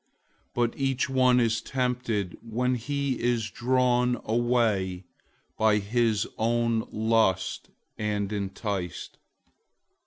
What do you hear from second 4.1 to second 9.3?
away by his own lust, and enticed.